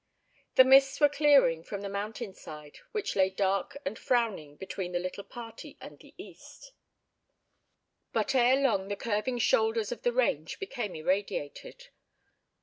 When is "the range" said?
10.01-10.57